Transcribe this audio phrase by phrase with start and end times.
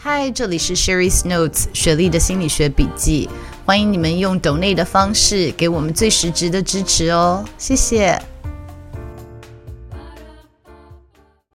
[0.00, 3.28] 嗨，这里是 Sherry's Notes 雪莉的心理学笔记。
[3.66, 8.16] 欢迎你们用 donate 的方式给我们最实质的支持哦，谢谢。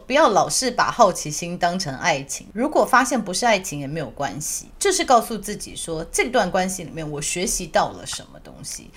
[0.05, 8.91] 不要老是把好奇心当成爱情，如果发现不是爱情也没有关系，就是告诉自己说，这段关系里面我学习到了什么东西。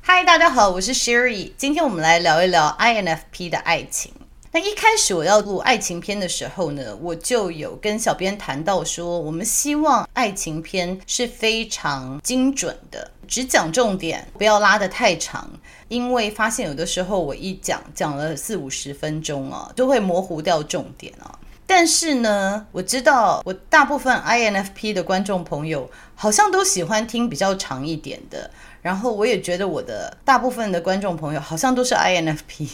[0.00, 4.14] 嗨，大家好，我是 Sherry，今天我们来聊一聊 INFP 的爱情。
[4.54, 15.50] 那一开始我要录爱情片的时候呢，我就有跟小编谈到说，我们希望爱情片是非常精准的，只讲重点，不要拉得太长，
[15.88, 21.36] 因为发现有的时候我一讲讲了四五十分钟啊，就会模糊掉重点啊。
[21.66, 28.48] 但是呢，我知道我大部分 INFP 的观众朋友好像都喜欢听比较长一点的。
[28.84, 32.68] 然后我也觉得我的大部分的观众朋友好像都是 INFP，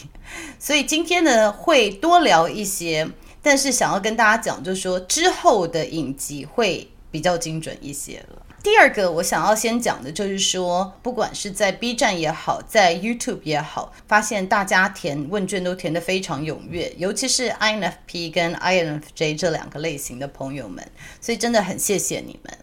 [0.59, 3.09] 所以今天呢会多聊一些，
[3.41, 8.43] 但是想要跟大家讲，就是说之后的影集会比较精准一些了。
[8.61, 20.85] 第二个我想要先讲的就是说，不管是在 B 站也好，在 YouTube 也好，发现大家填问卷都填得非常踊跃，尤其是 INFP 跟 INFJ 这两个类型的朋友们，
[21.21, 22.59] 所以真的很谢谢你们。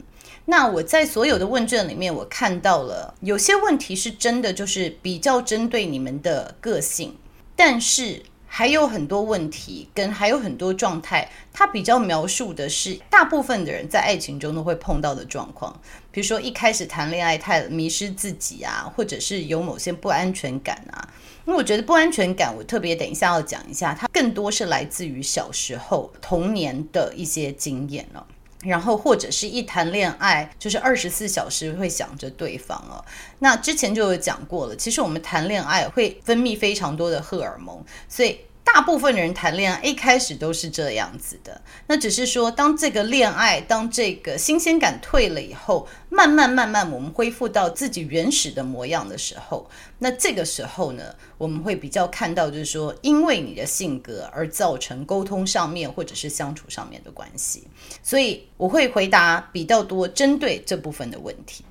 [0.49, 7.17] 那我在所有的问卷里面，我看到了有些问题是真的，就是比较针对你们的个性，
[7.53, 15.77] 但是还有很多问题跟还有很多状态，它比较描述的是大部分的人在爱情中都会碰到的状况，
[16.11, 21.09] 比如说一开始谈恋爱太迷失自己啊，或者是有某些不安全感啊。
[21.43, 28.25] 那我觉得不安全感，我特别等一下要讲一下，它更多是来自于小时候童年的一些经验了。
[28.61, 33.03] 然后或者是一谈恋爱，就是二十四小时会想着对方哦。
[33.39, 38.39] 那之前就有讲过了，其实我们谈恋爱会分泌非常多的荷尔蒙，所以。
[38.73, 49.70] 大部分的人谈恋爱一开始都是这样子的，那只是说，当这个恋爱，当这个新鲜感退了以后，慢慢慢慢我们恢复到自己原始的模样的时候，
[50.00, 57.66] 那这个时候呢，我们会比较看到，就是说，因为你的性格而造成沟通上面或者是相处上面的关系，
[58.04, 61.64] 所以我会回答比较多针对这部分的问题。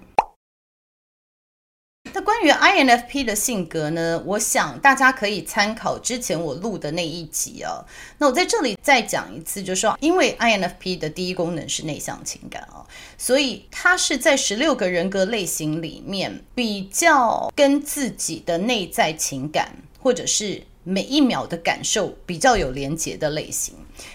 [2.16, 7.84] 那关于 INFP 的性格呢，我想大家可以参考之前我录的那一集哦。
[8.16, 12.86] 那我在这里再讲一次，就是说，因为 INFP 的第一功能是内向情感哦，
[13.18, 20.62] 所以它是在十六个人格类型里面比较跟自己的内在情感或者是。
[20.88, 23.74] 每一秒的感受比较有连结的类型，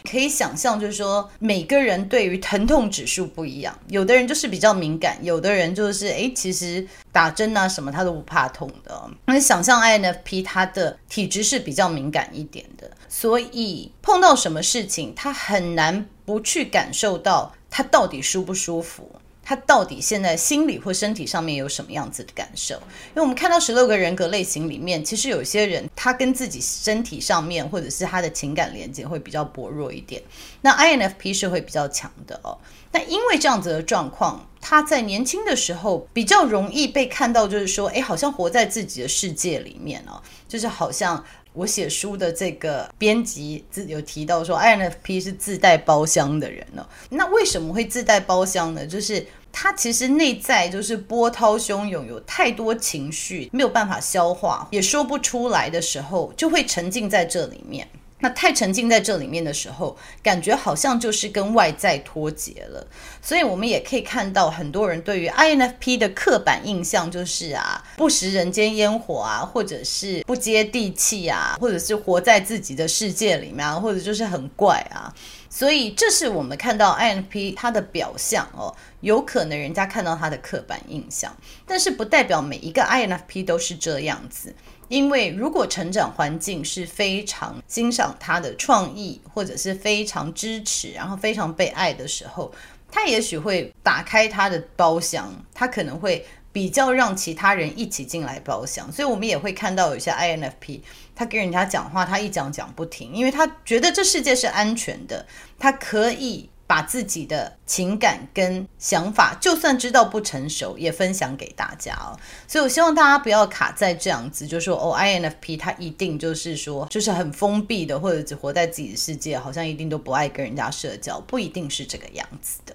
[0.10, 9.10] 可以想象，就是说每个人对于疼痛指数不一样，有的人就是比较敏感，有的人就是诶，其实打针啊什么他都不怕痛的。
[9.26, 19.12] 那想象 INFP 他的体质是比较敏感一点的，所以碰到什么事情，他很难不去感受到他到底舒不舒服。
[19.44, 22.76] 他到底现在心理或身体上面有什么样子的感受？
[22.76, 30.22] 因为我们看到十六个人格类型里面，其实有些人他跟自己身体上面或者是他的情感连接会比较薄弱一点。
[30.62, 32.58] 那 INFP 是会比较强的哦。
[32.92, 41.24] 那因为这样子的状况，他在年轻的时候比较容易被看到，就是说，诶，好像活在自己的世界里面哦，就是好像。
[41.54, 46.88] 我写书的这个编辑自有提到说，INFP 是自带包厢的人、哦。
[47.10, 48.88] 那为什么会自带包厢呢？
[48.88, 57.88] 就是他其实内在就是波涛汹涌，有太多情绪没有办法消化，也说不出来的时候，就会沉浸在这里面。
[58.24, 62.86] 那太沉浸在这里面的时候，感觉好像就是跟外在脱节了。
[63.20, 75.12] 所以我们也可以看到，很多人对于 INFP 的刻板印象就是啊，不食人间烟火啊，或者是不接地气啊，或者是活在自己的世界里面啊，或者就是很怪啊。
[75.54, 81.36] 所以这是我们看到 INFP 它的表象哦，有可能人家看到他的刻板印象，
[81.68, 84.56] 但是不代表每一个 INFP 都是这样子。
[84.88, 92.50] 因为如果成长环境是非常欣赏他的创意，或者是非常支持，然后非常被爱的时候，
[92.90, 98.92] 他也许会打开他的包厢，他可能会比较让其他人一起进来包厢。
[98.92, 100.82] 所以我们也会看到有些 INFP，
[101.16, 105.26] 他跟人家讲话，他一讲讲不停，因为他觉得这世界是安全的，
[105.60, 106.50] 他可以。
[106.68, 112.18] 把自己的情感跟想法，就算知道不成熟，也分享给大家哦。
[112.48, 122.74] 所以，我希望大家不要卡在这样子，就说哦，INFP 他一定就是说，就是很封闭的，或者只活在自己的世界，好像一定都不爱跟人家社交，不一定是这个样子的。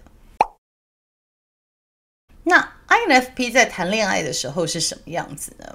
[3.09, 5.67] INFP 在谈恋爱的时候是什么样子呢？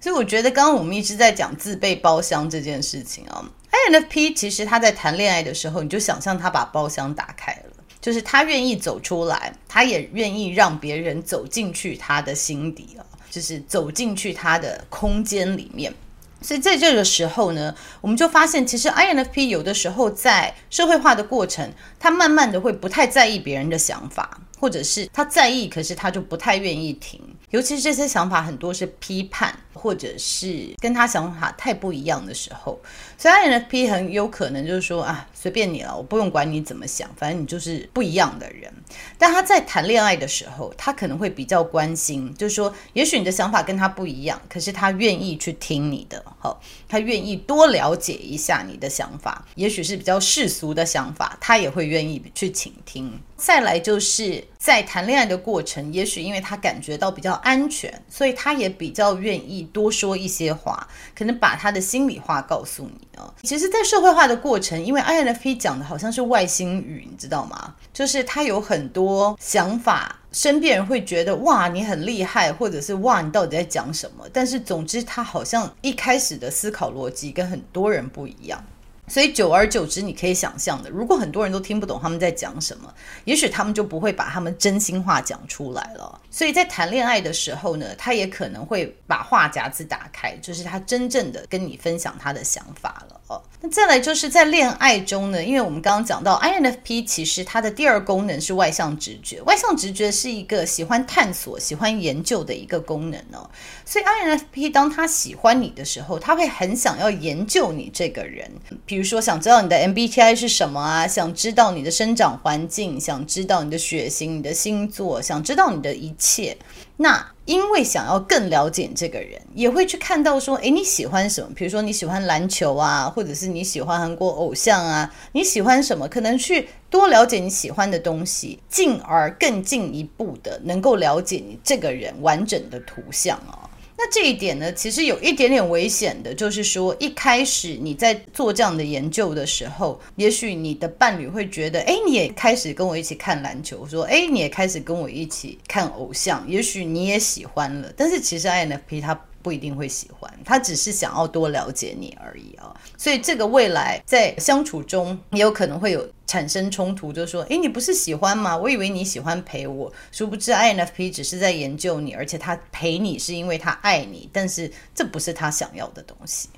[0.00, 3.44] 所以，我觉得刚刚我们一直在讲自备包厢这件事情啊、
[3.90, 15.92] INFP 其实他在谈恋爱的时候，你就想象他把包厢打开了，就是他愿意走出来，他也愿意让别人走进去他的心底啊，就是走进去他的空间里面。
[16.40, 27.20] 所以在这个时候呢，我们就发现，其实 INFP 有的时候在社会化的过程，他慢慢的会不太在意别人的想法，或者是他在意，可是他就不太愿意停。
[27.50, 32.78] 尤其是这些想法很多是批判，或者是跟他想法太不一样的时候，
[33.16, 38.72] 所以 INFP 很有可能就是说啊，随便你了，我不用管你怎么想，反正你就是不一样的人。
[39.16, 53.20] 但他在谈恋爱的时候，他可能会比较关心，就是说，也许你的想法跟他不一样，可是他愿意去听你的，好，他愿意多了解一下你的想法，也许是比较世俗的想法，他也会愿意去倾听。
[53.36, 60.86] 再来就是在谈恋爱的过程，也许因为他感觉到比较安全，所以他也比较愿意多说一些话，
[61.16, 63.32] 可能把他的心里话告诉你哦。
[63.42, 67.74] 其实，在社会化的过程，因为 INFP 讲的好像是外星语，你知道吗？
[67.92, 74.24] 就是他有很多想法，身边人会觉得哇，你很厉害，或者是哇，你到底在讲什么？
[74.32, 78.62] 但是总之，他好像一开始的思考逻辑跟很多人不一样。
[79.08, 82.92] 所以久而久之，你可以想象的，如果很多人都听不懂他们在讲什么，
[83.24, 86.20] 也许他们就不会把他们真心话讲出来了。
[86.30, 93.42] 所以在谈恋爱的时候呢，他也可能会把话匣子打开，就是他真正的跟你分享他的想法了哦。
[93.60, 99.42] 那再来就是在恋爱中呢，因为我们刚刚讲到 INFP，其实它的第二功能是外向直觉。
[99.42, 103.50] 外向直觉是一个喜欢探索、喜欢研究的一个功能哦。
[103.84, 108.48] 所以 INFP 当他喜欢你的时候，他会很想要研究你这个人，
[108.86, 116.58] 比比如说想知道你的 MBTI 是什么啊，想知道你的生长环境，想知道你的血型、你的星座，想知道你的一切。
[116.96, 121.48] 那因为想要更了解这个人，也会去看到说，诶，你喜欢什么？
[121.54, 126.08] 比如说你喜欢篮球啊，或者是你喜欢韩国偶像啊，你喜欢什么？
[126.08, 133.67] 可能去多了解你喜欢的东西，进而更进一步的能够了解你这个人完整的图像啊。
[133.98, 149.20] 那这一点呢，其实有一点点危险的，就是说一开始你在做这样的研究的时候，也许你的伴侣会觉得，哎，你也开始跟我一起看篮球，说，哎，你也开始跟我一起看偶像，也许你也喜欢了，但是其实 INFP 他。
[149.40, 158.56] 不一定会喜欢，他只是想要多了解你而已啊、所以这个未来在相处中也有可能会有产生冲突，就说，诶，你不是喜欢吗？
[158.56, 166.50] 我以为你喜欢陪我，殊不知 INFP 只是在研究你，而且他陪你是因为他爱你，但是这不是他想要的东西。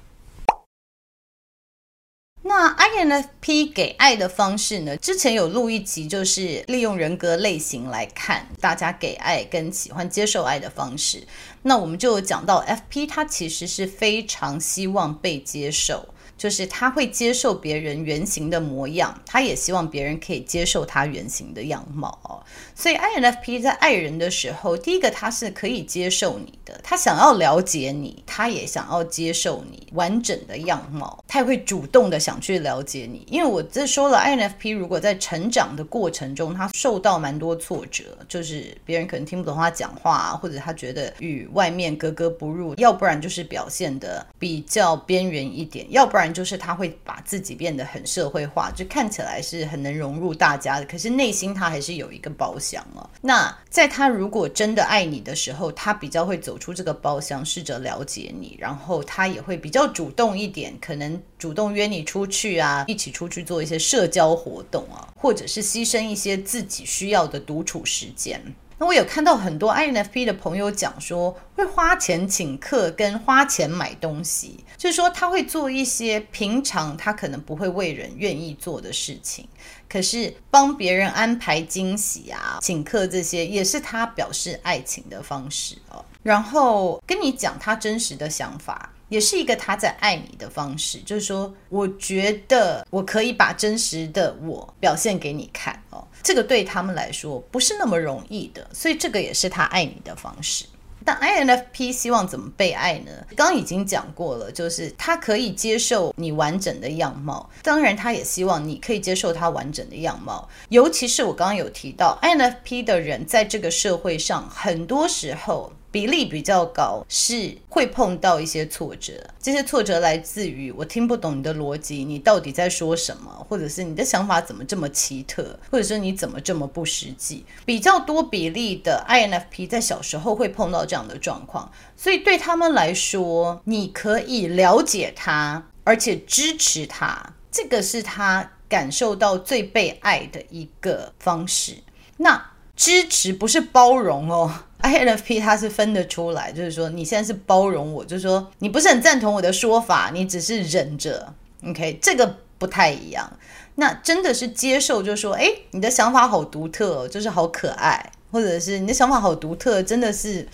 [2.42, 4.96] 那 INFP 给爱的方式呢？
[4.96, 11.22] 之前有录一集，就是利用人格类型来看大家给爱跟喜欢接受爱的方式。
[11.62, 16.08] 那我们就讲到，FP 他其实是非常希望被接受。
[16.40, 22.40] 就是他会接受别人原型的模样，他也希望别人可以接受他原型的样貌哦。
[22.74, 33.26] 所以 INFP 在爱人的时候，第一个他是可以接受你的，他想要了解你，他也想要接受你完整的样貌，他也会主动的想去了解你。
[33.28, 46.29] 因为我这说了，INFP 如果在成长的过程中，他受到蛮多挫折，就是别人可能听不懂他讲话，或者他觉得与外面格格不入，要不然就是表现的比较边缘一点，要不然。
[46.32, 53.08] 就是他会把自己变得很社会化，就看起来是很能融入大家的，可是内心他还是有一个包厢啊。
[53.20, 68.40] 那在他如果真的爱你的时候，他比较会走出这个包厢，试着了解你，然后他也会比较主动一点，可能主动约你出去啊，一起出去做一些社交活动啊，或者是牺牲一些自己需要的独处时间。
[68.80, 79.46] 那我有看到很多 INFP 的朋友讲说，会花钱请客跟花钱买东西，就是说他会做一些平常他可能不会为人愿意做的事情，
[79.86, 86.02] 可是帮别人安排惊喜啊、请客这些，也是他表示爱情的方式哦。
[86.22, 96.06] 然后跟你讲他真实的想法，也是一个他在爱你的方式，就是说，我觉得我可以把真实的我表现给你看哦。
[96.22, 100.64] 这个对他们来说不是那么容易的，所以这个也是他爱你的方式。
[101.02, 103.10] 但 INFP 希望怎么被爱呢？
[103.34, 110.46] 刚已经讲过了，就是他可以接受你完整的样貌，当然他也希望你可以接受他完整的样貌。
[110.68, 115.72] 尤其是我刚刚有提到，INFP 的人在这个社会上，很多时候。
[115.92, 119.12] 比例比较高，是会碰到一些挫折。
[119.40, 127.44] 这些挫折来自于我听不懂你的逻辑，你到底在说什么，或者是你的想法怎么这么奇特，或者是你怎么这么不实际。
[127.64, 141.78] 比较多比例的 INFP 在小时候会碰到这样的状况，所以对他们来说，你可以了解他，而且支持他，这个是他感受到最被爱的一个方式。
[142.18, 144.54] 那支持不是包容哦。
[144.82, 151.32] INFP 他是分得出来，就是说你现在是包容我，就是说你不是很赞同我的说法，你只是忍着
[151.66, 153.32] ，OK，这个不太一样。
[153.76, 160.46] 那真的是接受，就是说，诶，你的想法好独特，就是好可爱，或者是你的想法好独特，真的是。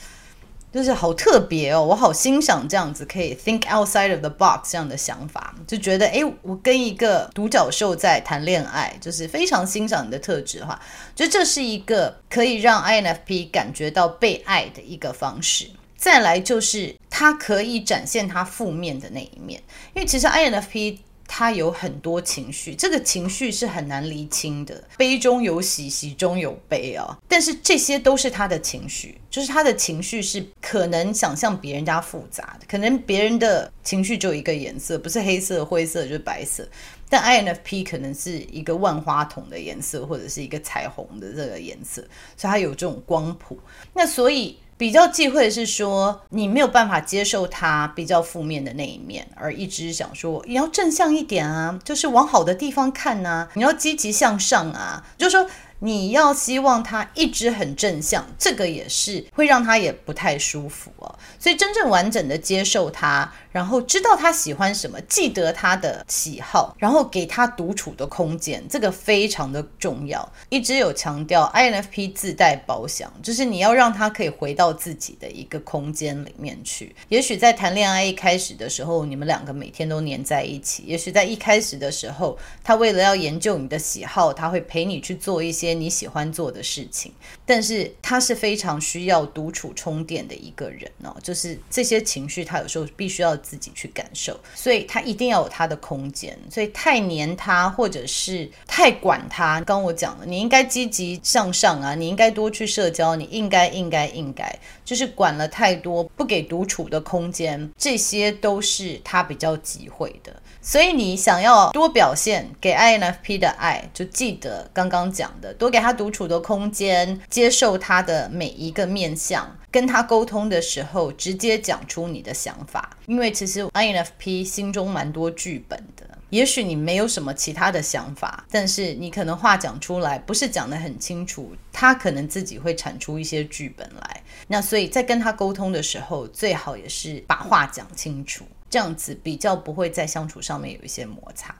[0.76, 10.78] 就是好特别哦，我好欣赏这样子可以 think outside of the box 这样的想法，就觉得诶，我跟一个独角兽在谈恋爱，就是非常欣赏你的特质的话，
[11.14, 15.66] 就这是一个可以让 INFP 感觉到被爱的一个方式。
[15.96, 19.58] 再来就是他可以展现他负面的那一面，
[19.94, 20.98] 因为其实 INFP。
[21.28, 27.18] 他有很多情绪，这个情绪是很难厘清的，悲中有喜，喜中有悲啊。
[27.28, 36.66] 但是这些都是他的情绪，就是他的情绪是可能想象别人家复杂的，可能别人的情绪就一个颜色，不是黑色、灰色就是白色，
[37.08, 42.00] 但 INFP 可能是一个万花筒的颜色，或者是一个彩虹的这个颜色，
[42.36, 43.58] 所以他有这种光谱。
[43.92, 44.58] 那所以。
[44.76, 55.48] 比较忌讳是说，你没有办法接受他比较负面的那一面，而一直想说你要正向一点啊，就是往好的地方看呐，你要积极向上啊，就是说。
[55.80, 61.18] 你要希望他一直很正向，这个也是会让他也不太舒服哦。
[61.38, 70.30] 所以真正完整的接受他，然后知道他喜欢什么，记得他的喜好，然后给他独处的空间，这个非常的重要。
[70.50, 76.94] 一直有强调，INFP 自带包厢，就是你要让他可以回到自己的一个空间里面去。
[77.08, 85.72] 也许在谈恋爱一开始的时候，你们两个每天都黏在一起；也许在一开始的时候，他为了要研究你的喜好，他会陪你去做一些。
[85.72, 87.10] 你喜欢做的事情，
[87.46, 96.36] 但是他是非常需要独处充电的一个人哦，就是这些情绪他有时候必须要自己去感受，所以他一定要有他的空间。
[96.50, 110.34] 所以太黏他或者是太管他，刚我讲了，你应该积极向上啊，你应该多去社交，你应该应该应该，就是管了太多，不给独处的空间，这些都是他比较忌讳的。
[110.60, 122.96] 所以你想要多表现给 INFP 的爱，就记得刚刚讲的，多给他独处的空间，接受他的每一个面向，跟他沟通的时候直接讲出你的想法。
[123.04, 134.22] 因为其实 INFP 心中蛮多剧本的，也许你没有什么其他的想法，但是你可能话讲出来不是讲得很清楚，他可能自己会产出一些剧本来。
[134.48, 138.46] 那所以在跟他沟通的时候，最好也是把话讲清楚。
[138.70, 141.54] 这样子比较不会在相处上面有一些摩擦。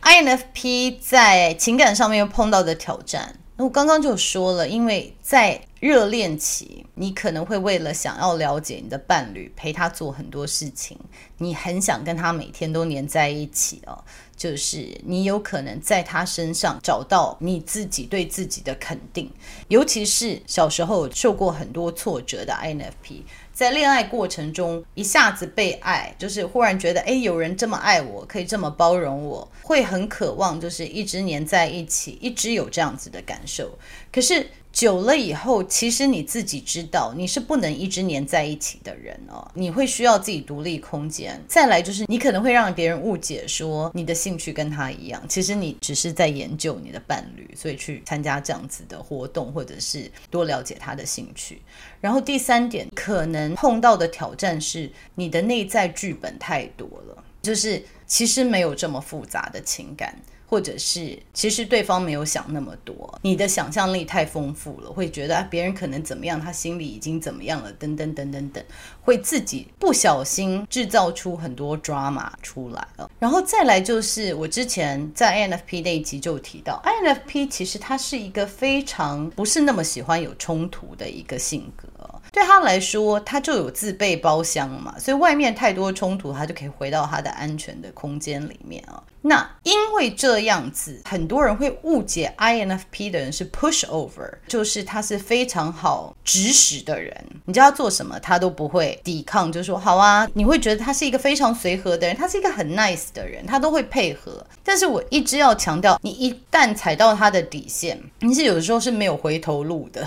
[0.00, 10.98] INFP 在情感上面碰到的挑战，那我刚刚就说了，因为在热恋期，你可能会为了想要了解你的伴侣，陪他做很多事情，
[11.38, 14.04] 你很想跟他每天都黏在一起哦。
[14.36, 19.32] 就是你有可能在他身上找到你自己对自己的肯定，
[19.68, 23.22] 尤其是小时候受过很多挫折的 INFP。
[23.56, 33.78] 在恋爱过程中，一下子被爱，就是忽然觉得，哎，有人这么爱我，可以这么包容我，会很渴望，就是一直黏在一起，一直有这样子的感受。
[34.12, 34.46] 可是。
[34.76, 39.50] 久了以后，其实你自己知道，你是不能一直黏在一起的人哦。
[39.54, 41.42] 你会需要自己独立空间。
[41.48, 51.62] 再来就是，你可能会让别人误解说你的兴趣跟他一样，其实你只是在研究你的伴侣，所以去参加这样子的活动，或者是多了解他的兴趣。
[51.98, 60.14] 然后第三点，可能碰到的挑战是你的内在剧本太多了，就是其实没有这么复杂的情感。
[60.48, 68.64] 或者是其实对方没有想那么多，你的想象力太丰富了，会觉得啊别人可能怎么样，他心里已经怎么样了，等等等等等，
[69.02, 73.10] 会自己不小心制造出很多 drama 出来了。
[73.18, 81.88] 然后再来就是我之前在 INFP 那一集就提到，INFP 其实他是一个非常不是那么喜欢有冲突的一个性格。
[82.32, 89.02] 对他来说，他就有自备包厢嘛，所以外面太多冲突，他就可以回到他的安全的空间里面啊。
[89.28, 97.12] 那因为这样子，很多人会误解 INFP 的人是 pushover，就是他是非常好指使的人，
[97.44, 100.28] 你叫他做什么，他都不会抵抗，就说好啊。
[100.34, 104.46] 你会觉得他是一个非常随和的人，他是一个很 nice 的人，他都会配合。
[104.62, 110.06] 但是我一直要强调，你一旦踩到他的底线，你是有的时候是没有回头路的。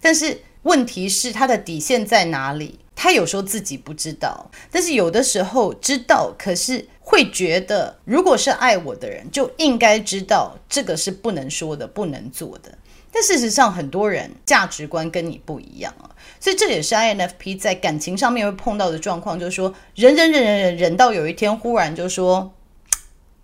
[0.00, 2.78] 但是问题是他的底线在哪里？
[2.96, 12.78] 他有时候自己不知道，但是有的时候知道，可是会觉得，如果是爱我的人，就应该知道这个是不能说的、不能做的。
[13.12, 16.10] 但事实上，很多人价值观跟你不一样啊，
[16.40, 22.54] 所以这也是 INFP 在感情上面会碰到的状况，就是说，忍忍忍忍忍忍到有一天忽然就说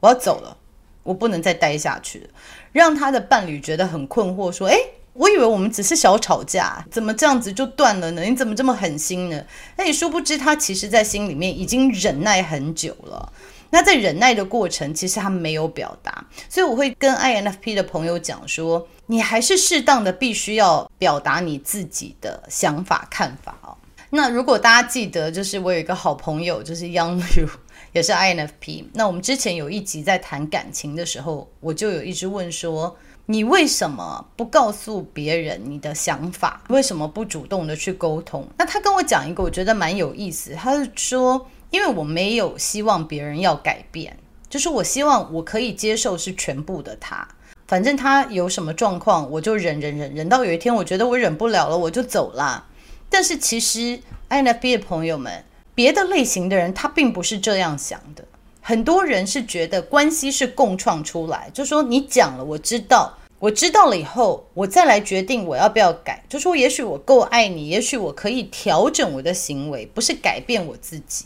[0.00, 0.57] 我要走了，
[1.02, 2.30] 我不能再待下去了，
[2.73, 4.76] 让他的伴侣觉得很困惑，说：“诶。”
[5.20, 8.22] 我以为我们只是小吵架，怎么这样子就断了呢？
[8.22, 9.44] 你怎么这么狠心呢？
[9.76, 13.30] 那你殊不知，他其实在心里面已经忍耐很久了。
[13.68, 23.76] 那在忍耐的过程，其实他没有表达，所以我会跟 INFP 的朋友讲说，你还是适当的必须要表达你自己的想法看法哦。
[24.08, 27.46] 那如果大家记得，就是我有一个好朋友，就是 Young Liu，
[27.92, 28.86] 也是 INFP。
[28.94, 32.96] 那我们之前有一集在谈感情的时候，我就有一直问说。
[33.30, 36.64] 你为什么不告诉别人你的想法？
[36.68, 38.44] 为什么不主动的去沟通？
[38.58, 40.52] 那他跟我讲一个，我觉得蛮有意思。
[40.56, 44.18] 他是说，因为我没有希望别人要改变，
[44.49, 47.28] 就是我希望我可以接受是全部的他。
[47.68, 52.66] 反正他有什么状况，我就忍忍忍忍到有一天，我觉得我忍不了了，我就走了。
[53.08, 55.44] 但是其实 INFP 的朋友们，
[55.76, 58.25] 别的类型的人他并不是这样想的。
[58.60, 63.18] 很多人是觉得关系是共创出来，就说你讲了，我知道。
[63.40, 66.23] 我知道了以后，我再来决定我要不要改。
[66.28, 71.25] 就说，也许我够爱你，也许我可以调整我的行为，不是改变我自己。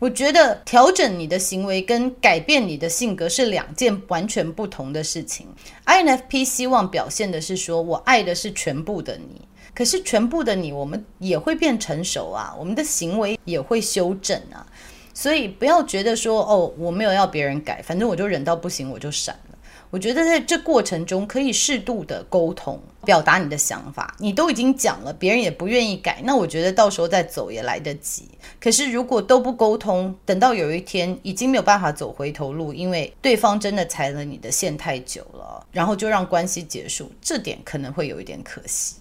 [0.00, 5.46] 我觉得调整你的行为跟改变你的性格是两件完全不同的事情。
[5.86, 9.42] INFP 希望表现的是说，我爱的是全部的你，
[9.72, 14.66] 可是全部的你，我们也会变成熟啊，我们的行为也会修正啊。
[15.14, 19.38] 所以不要觉得说，哦，我没有要别人改，反正我就忍到不行，我就闪。
[19.92, 24.16] 我觉得在这过程中可以适度的沟通，表达你的想法。
[24.18, 28.26] 你都已经讲了，别人也不愿意改，那我觉得到时候再走也来得及。
[28.58, 38.94] 可是如果都不沟通，等到有一天已经没有办法走回头路，因为对方真的踩了你的线太久了，然后就让关系结束，这点可能会有一点可惜。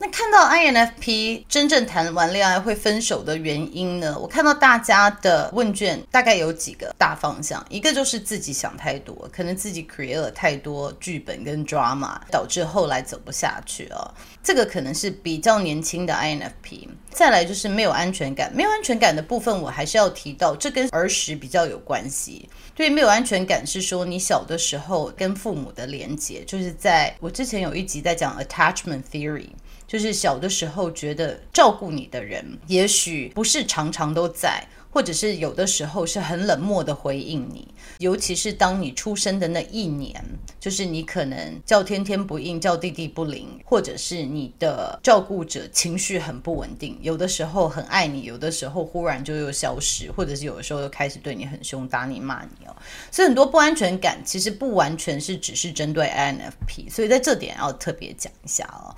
[0.00, 4.16] 那看到 INFP 真正谈完恋爱会分手的原因呢？
[4.16, 14.14] 我看到大家的问卷大概有几个大方向，一个就是自己想太多，可能自己 create 了太多剧本跟 drama，导致后来走不下去了。
[14.40, 16.88] 这个可能是比较年轻的 INFP。
[17.10, 22.48] 再来就是没有安全感，没有安全感的部分我还是要提到，这跟儿时比较有关系。
[22.76, 29.48] 对，没有安全感是说你小的时候跟父母的连接，就是在我之前有一集在讲 attachment theory。
[29.88, 37.66] 就是小的时候觉得照顾你的人，也许不是常常都在，或者是有的时候是很冷漠的回应你。
[37.98, 40.22] 尤其是当你出生的那一年，
[40.60, 52.76] 就是你可能叫天天不应，叫地地不灵，或者是你的照顾者情绪很不稳定，有的时候很爱你，有的时候忽然就又消失，或者是有的时候又开始对你很凶，打你骂你哦。
[53.10, 58.94] 所以很多不安全感其实不完全是只是针对 INFP，所以在这点要特别讲一下哦。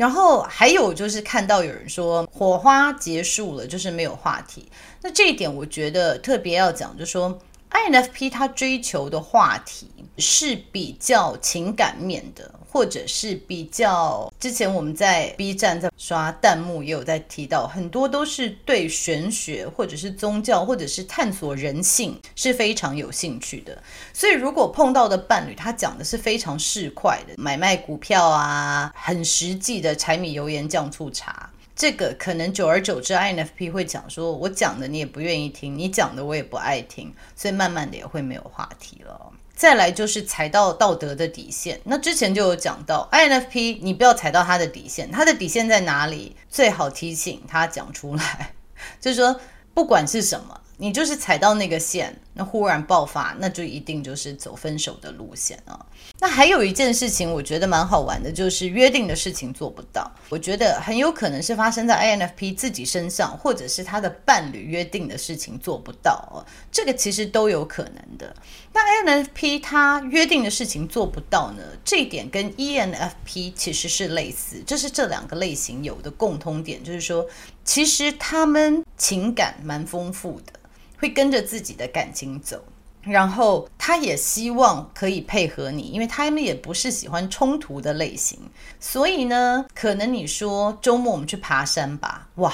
[0.00, 4.66] 然后还有就是看到有人说火花结束了，就是没有话题。
[5.02, 7.38] 那这一点我觉得特别要讲，就是说
[7.70, 12.50] INFP 他追求的话题是比较情感面的。
[12.72, 23.76] 或者是比较之前我们在 B 站在刷弹幕也有在提到，很多都是对玄学或者是宗教或者是探索人性是非常有兴趣的。
[24.12, 39.32] 所以如果碰到的伴侣他讲的是非常市侩的买卖股票啊，很实际的柴米油盐酱醋茶，这个可能久而久之 INFP 会讲说，我讲的你也不愿意听，你讲的我也不爱听，所以慢慢的也会没有话题了。
[39.54, 41.80] 再来就是踩到道德的底线。
[41.84, 46.36] 那之前就有讲到，INFP 你不要踩到他的底线，他的底线在哪里？
[46.50, 48.52] 最好提醒他讲出来，
[49.00, 49.40] 就是说
[49.72, 50.60] 不管是什么。
[50.80, 55.78] 你就是踩到那个线，那忽然爆发，那就一定就是走分手的路线啊。
[56.18, 60.10] 那还有一件事情，我觉得蛮好玩的，就是约定的事情做不到。
[60.30, 66.40] 我觉得很有可能是发生在 INFP 自己身上，或者是他的伴侣约定的事情做不到哦。
[66.72, 68.34] 这个其实都有可能的。
[68.72, 71.62] 那 INFP 他约定的事情做不到呢？
[71.84, 77.26] 这一点跟 ENFP 其实是类似，这是这两个类型有的共通点，就是说，
[77.66, 80.54] 其实他们情感蛮丰富的。
[81.00, 82.62] 会跟着自己的感情走，
[83.00, 88.38] 然后他也希望可以配合你，因为他们也不是喜欢冲突的类型。
[88.78, 92.52] 所以呢，可能你说周末我们去爬山吧，哇，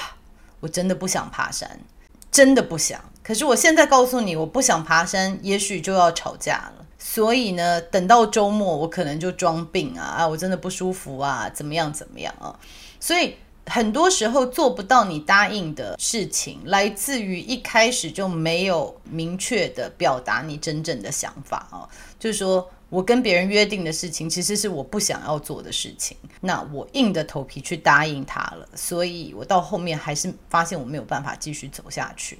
[0.60, 1.78] 我真的不想爬山，
[2.30, 3.00] 真的不想。
[3.24, 6.86] 可是我现在告诉你，我不想爬山，也许就要吵架了。
[6.96, 12.56] 所以呢，等到周末，我可能就装病啊，啊，我真的不舒服啊，怎么样怎么样啊？
[13.00, 13.34] 所以。
[13.66, 22.70] 很多时候做不到你答应的事情，来自于一开始就没有明确的表达你真正的想法哦，就是说。
[22.88, 26.16] 我跟别人约定的事情，其实是我不想要做的事情。
[26.42, 32.38] 那我硬着头皮去答应他了，所以我到后面还是发现我没有办法继续走下去。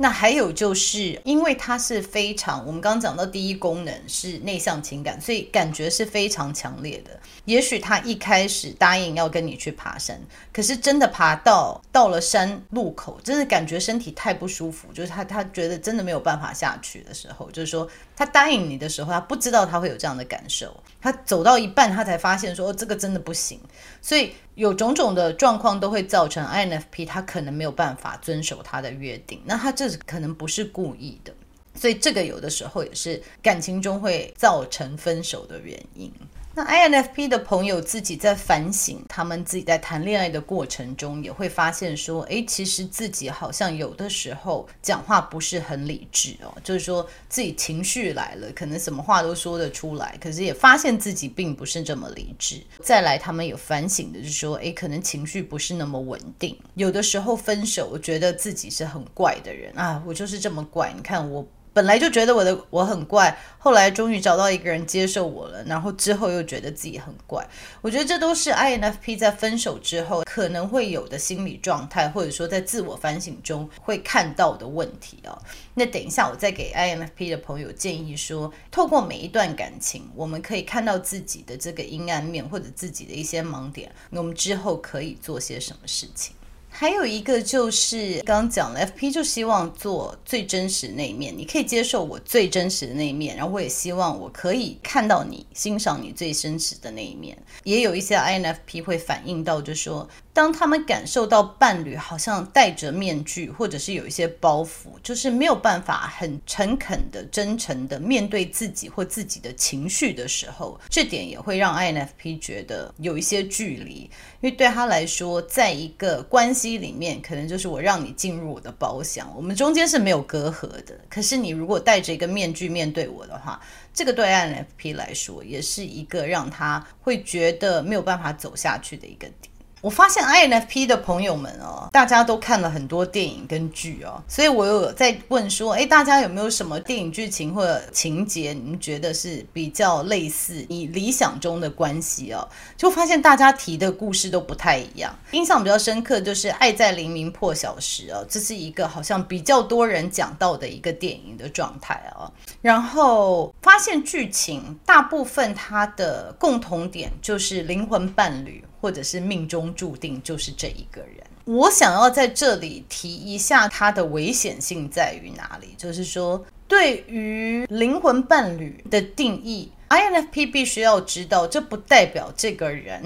[0.00, 7.10] 那还有就是，因为他是非常，我们刚刚讲到第一功能是内向情感，所以感觉是非常强烈的。
[7.46, 10.20] 也许他一开始答应要跟你去爬山，
[10.52, 23.60] 可是真的爬到到了山路口，真的感觉身体太不舒服，就是他他觉得真的没有办法下去的时候，就是说他答应你的时候，他不知道他会有这样的感受，他走到一半，他才发现说，哦，这个真的不行，
[24.00, 31.32] 所以有种种的状况都会造成 INFP 他可能没有办法遵守他的约定，那他这可能不是故意的，
[31.76, 36.12] 所以这个有的时候也是感情中会造成分手的原因。
[36.58, 52.60] 那 INFP 的朋友自己在反省，他们自己在谈恋爱的过程中，也会发现说，诶，其实自己好像有的时候讲话不是很理智哦，就是说自己情绪来了，可能什么话都说得出来，可是也发现自己并不是这么理智。
[52.82, 61.46] 再来，他们有反省的就是说，诶，可能情绪不是那么稳定，有的时候分手，我觉得自己是很怪的人啊，我就是这么怪，你看我。
[61.78, 67.48] 本来就觉得我的我很怪，后来终于找到一个人接受我了，然后之后又觉得自己很怪。
[67.80, 75.38] 我觉得这都是 INFP 在分手之后可能会有的心理状态，或者说在自我反省中会看到的问题哦。
[75.74, 86.34] 那等一下我再给 INFP 的朋友建议说，透过每一段感情，我们可以看到自己的这个阴暗面或者自己的一些盲点，我们之后可以做些什么事情。
[86.80, 97.36] 还有一个就是刚讲了，FP 就希望做最真实那一面，你可以接受我最真实的那一面，然后我也希望我可以看到你、欣赏你最真实的那一面。
[97.64, 100.08] 也有一些 INFP 会反映到，就说。
[100.38, 114.02] 当他们感受到伴侣好像戴着面具，或者是有一些包袱，就是没有办法很诚恳的、真诚的面对自己或自己的情绪的时候，这点也会让 INFP 觉得有一些距离，
[114.40, 120.96] 因为对他来说，在一个关系里面，可能就是我让你进入我的包厢，我们中间是没有隔阂的。
[121.10, 123.60] 可是你如果戴着一个面具面对我的话，
[123.92, 129.52] 这个对 INFP 来说，也是一个让他会觉得没有办法走下去的一个点。
[129.80, 142.48] 我发现 INFP 的朋友们哦，大家都看了很多电影跟剧哦，所以我有在问说，诶，大家有没有什么电影剧情或者情节，你们觉得是比较类似你理想中的关系哦？
[142.76, 145.16] 就发现大家提的故事都不太一样。
[145.30, 152.30] 印象比较深刻就是《爱在黎明破晓时》哦，这是一个好像比较多人讲到的一个电影的状态哦。
[152.60, 158.64] 然后发现剧情大部分它的共同点就是灵魂伴侣。
[158.80, 161.24] 或者是命中注定就是这一个人。
[161.44, 173.02] 我想要在这里提一下它的危险性在于哪里，就是说，对于灵魂伴侣的定义，INFP 必须要知道，这不代表这个人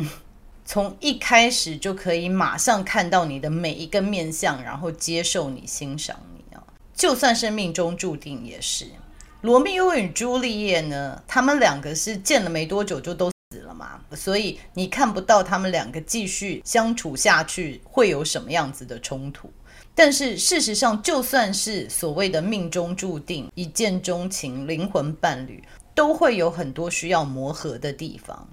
[0.64, 6.62] 从一开始就可以马上看到你的每一个面相，然后接受你、欣赏你啊。
[6.94, 8.87] 就算是命中注定也是。
[9.42, 13.30] 罗密欧与朱丽叶呢，他们两个是见了没多久就都。
[14.14, 19.50] 所以你看不到他们两个继续相处下去会有什么样子的冲突，
[19.94, 25.62] 但是事实上，就算是所谓的命中注定、一见钟情、灵魂伴侣，
[25.94, 28.48] 都会有很多需要磨合的地方。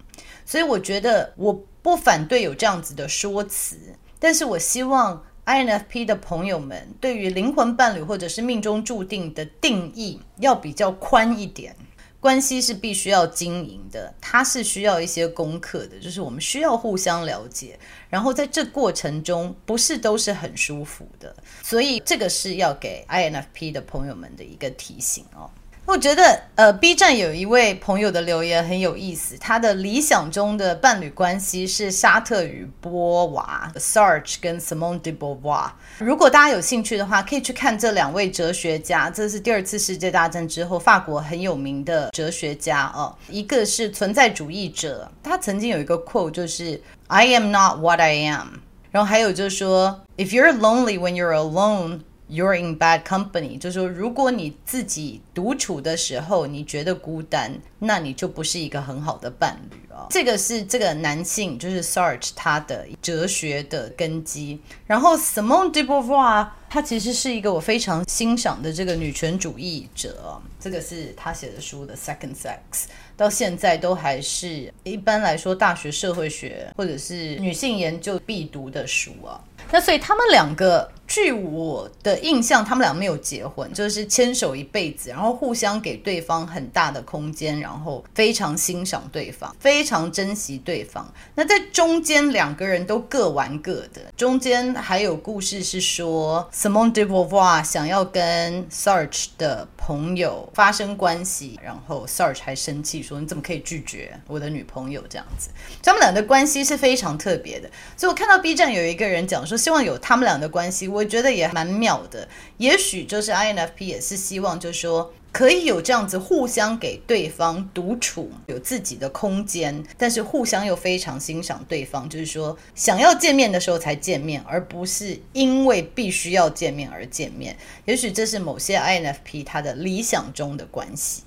[0.46, 3.78] 所以我觉得我不反对有这样子的说辞，
[4.20, 11.76] 但是我希望 INFP 的朋友们对于灵魂伴侣或者是命中注定的定义要比较宽一点。
[12.20, 17.80] 关系是必须要经营的，它是需要一些功课的，就是我们需要互相了解，
[18.10, 25.50] 然后在这过程中不是都是很舒服的，所以这个是要给 INFP 的朋友们的一个提醒哦。
[25.90, 29.36] 我觉得，呃，B 站有一位朋友的留言很有意思。
[29.40, 35.72] 他的理想中的伴侣关系是沙特与波娃，Sartre 跟 Simone de Beauvoir。
[35.98, 39.10] 如果大家有兴趣的话，可以去看这两位哲学家。
[39.10, 43.16] 这是第二次世界大战之后法国很有名的哲学家哦。
[43.28, 48.60] 一个是存在主义者，他曾经有一个 quote 就是 “I am not what I am”。
[48.92, 52.02] 然后还有就是说，“If you're lonely when you're alone”。
[52.30, 60.06] You're in bad company，就是说，如果你自己独处的时候你觉得孤单，那你就不是一个很好的伴侣啊。
[60.12, 64.62] 这个是这个男性，就是 Sartre 他的哲学的根基。
[64.86, 70.40] 然后 Simone de Beauvoir，他其实是一个我非常欣赏的这个女权主义者。
[70.60, 72.86] 这个是他写的书的 Second Sex，
[73.18, 79.42] 到现在都还是一般来说大学社会学或者是女性研究必读的书啊。
[79.72, 80.92] 那所以他们两个。
[81.10, 91.12] 据我的印象，他们俩没有结婚，就是牵手一辈子，然后互相给对方很大的空间，然后非常欣赏对方，非常珍惜对方。
[91.34, 94.14] 那在中间，两个人都各玩各的。
[94.16, 105.50] 中间还有故事是说，Simone de Beauvoir 想要跟 Sarge 的朋友发生关系，然后 Sarge 还生气说：“你怎么可以拒绝我的女朋友？”这样子，
[105.82, 107.68] 他们俩的关系是非常特别的。
[107.98, 110.88] 所以我看到 B 站有一个人讲说，希望有他们俩的关系。
[111.00, 127.56] 我觉得也蛮妙的，也许就是 INFP 也是希望，就是说可以有这样子互相给对方独处，有自己的空间，但是互相又非常欣赏对方，就是说想要见面的时候才见面，而不是因为必须要见面而见面。
[127.86, 131.24] 也许这是某些 INFP 他的理想中的关系。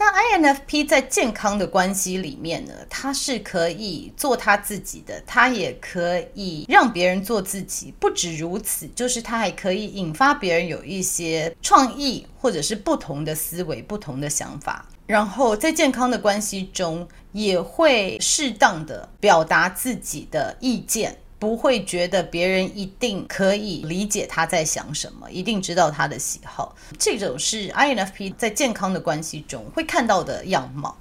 [0.00, 7.92] 那 INFP 在健康的关系里面呢，他是可以做他自己的，他也可以让别人做自己。
[8.00, 14.86] 不止如此，就是他还可以引发别人有一些创意，或者是不同的思维、不同的想法。
[15.06, 21.18] 然后在健康的关系中，也会适当的表达自己的意见。
[21.40, 26.76] 不会觉得别人一定可以理解他在想什么，一定知道他的喜好。
[26.98, 30.94] 这种是 INFP 在健康的关系中会看到的样貌。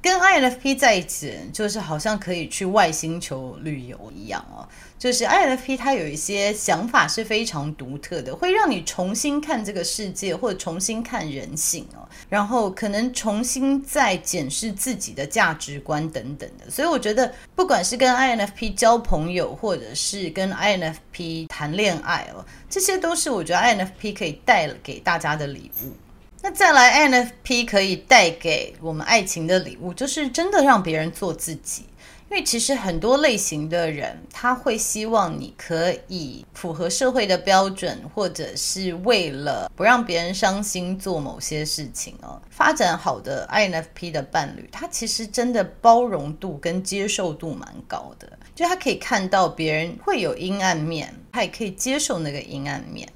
[0.00, 4.66] 跟 INFP 在一起，就是好像可以去外星球旅游一样哦。
[4.98, 12.08] 就是 INFP 他有一些想法是非常独特的，会让你重新看这个世界，或者重新看人性哦。
[12.28, 16.68] 然后可能重新再检视自己的价值观等等的。
[16.70, 25.92] 所以我觉得，不管是跟 INFP 交朋友，或者是跟 INFP 谈恋爱哦，这些都是我觉得 INFP 可以带给大家的礼物。
[26.40, 31.84] 那再来，INFP 可以带给我们爱情的礼物，就是真的让别人做自己。
[32.30, 42.38] 因为其实很多类型的人，他会希望你可以符合社会的标准，或者是为了不让别人伤心做某些事情哦。
[42.50, 53.08] 发展好的 INFP 的伴侣，他其实真的包容度跟接受度蛮高的，就他可以看到别人会有阴暗面，他也可以接受那个阴暗面。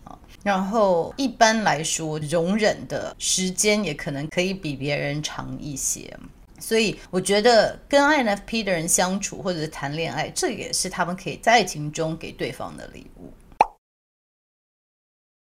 [0.43, 6.19] 然后一般来说，容忍的时间也可能可以比别人长一些，
[6.59, 13.33] 所以我觉得跟 INFP 的人相处或者是谈恋爱，这也是他们可以在爱情中给对方的礼物。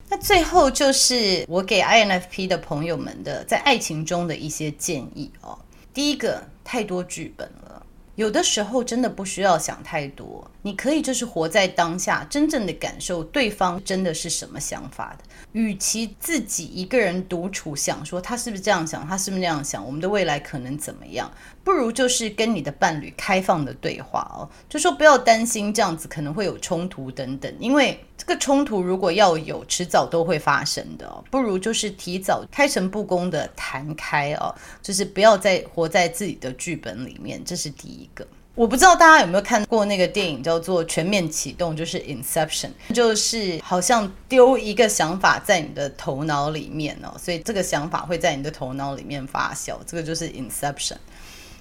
[0.08, 5.58] 那最后就是我给 INFP 的朋友们的在爱情中的一些建议哦。
[5.94, 7.86] 第一个，太多剧本了。
[8.16, 15.26] 有的时候真的不需要想太多，你可以就是活在当下，真正的感受对方真的是什么想法的。
[15.52, 21.30] 与其自己一个人独处想说他是不是这样想，他是不是那样想，我们的未来可能怎么样，
[21.66, 31.24] 不如就是跟你的伴侣开放的对话哦，就说不要担心这样子可能会有冲突等等，因为这个冲突如果要有，迟早都会发生的哦。
[31.32, 37.96] 不如就是提早开诚布公的谈开哦，就是不要再活在自己的剧本里面，这是第。
[37.96, 50.98] 一个，我不知道大家有没有看过那个电影叫做《全面启动》，就是 Inception，就是好像丢一个想法在你的头脑里面哦，所以这个想法会在你的头脑里面发酵，这个就是 Inception。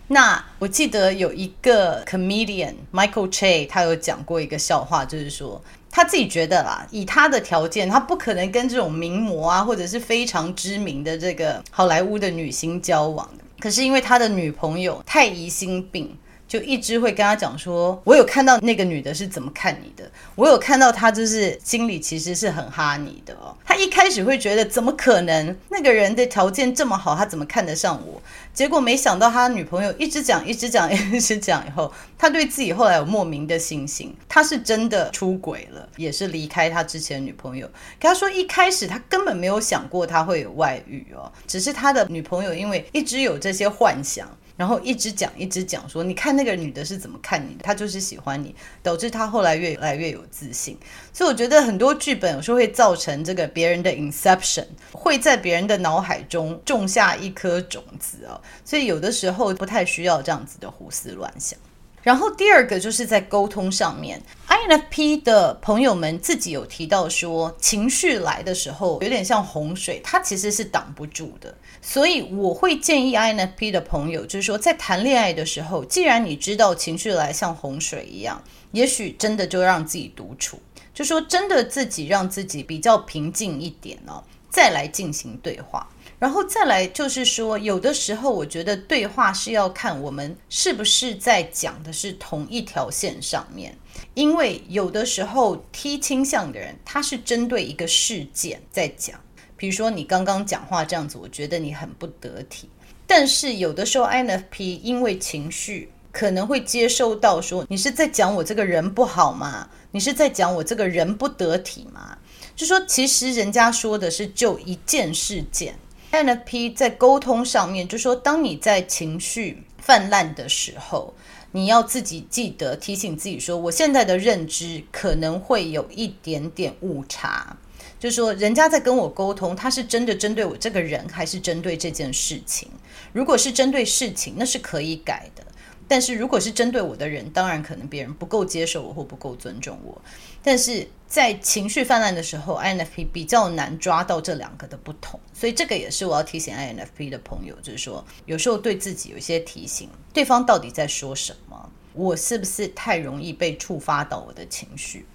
[0.09, 13.29] 那我记得有一个 comedian Michael Che，他有讲过一个笑话，就是说他自己觉得啦，以他的条件，他不可能跟这种名模啊，或者是非常知名的这个好莱坞的女星交往。
[13.59, 16.17] 可是因为他的女朋友太疑心病。
[16.47, 23.57] 就一直会跟他讲说，我有看到那个女的是怎么看你的，我有看到她就是心里其实是很哈你的哦。
[23.65, 28.23] 他一开始会觉得怎么可能，那个人的条件这么好，他怎么看得上我？
[28.53, 37.69] 结果没想到他女朋友一直讲，一直讲，一直讲以后，他对自己后来有莫名的信心，他是真的出轨了，也是离开他之前女朋友。
[37.99, 44.29] 跟他说一开始他根本没有想过他会有外遇哦，只是他的女朋友因为一直有这些幻想。
[44.57, 50.79] 然后一直讲，一直讲，说你看那个女的是怎么看你的，她就是喜欢你，导致她后来越来越有自信。
[51.13, 58.41] 所以我觉得很多剧本有时候会造成这个别人的 inception，会在别人的脑海中种下一颗种子哦。
[58.65, 61.59] 所以有的时候不太需要这样子的胡思乱想。
[62.05, 71.53] 然后第二个就是在沟通上面，INFP 的朋友们自己有提到说，情绪来的时候有点像洪水，它其实是挡不住的。
[71.81, 80.61] 所以我会建议 INFP 的朋友，就是说在谈恋爱的时候，既然你知道情绪来像洪水一样，也许真的就让自己独处，
[80.93, 85.89] 就说真的自己让自己比较平静一点哦，再来进行对话。
[86.19, 93.77] 然后再来就是说，有的时候我觉得对话是要看我们是不是在讲的是同一条线上面，
[94.15, 99.21] 因为有的时候 T 倾向的人他是针对一个事件在讲，
[99.57, 102.71] 比如说你刚刚讲话这样子，我觉得你很不得体。
[103.07, 109.69] 但是有的时候 INFP 因为情绪可能会接收到说，你是在讲我这个人不好吗？
[109.91, 112.17] 你是在讲我这个人不得体吗？
[112.57, 115.75] 就说其实人家说的是就一件事件。
[116.15, 121.15] NFP 在沟通上面，就说当你在情绪泛滥的时候，
[121.53, 127.57] 你要自己记得提醒自己说，我现在的认知可能会有一点点误差。
[127.99, 132.69] 就说人家在跟我沟通，他是真的针对我这个人，还是针对这件事情？
[133.13, 135.45] 如果是针对事情，那是可以改的。
[135.87, 140.01] 但是如果是针对我的人，当然可能别人不够接受我或不够尊重我。
[140.43, 155.07] 但是在情绪泛滥的时候，INFP 比较难抓到这两个的不同，所以这个也是我要提醒 INFP 的朋友，就是说有时候对自己有一些提醒，对方到底在说什么，我是不是太容易被触发到我的情绪？